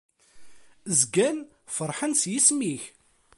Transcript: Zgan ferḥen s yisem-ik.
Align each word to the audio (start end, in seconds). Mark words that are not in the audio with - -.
Zgan 0.99 1.37
ferḥen 1.75 2.13
s 2.21 2.23
yisem-ik. 2.31 2.83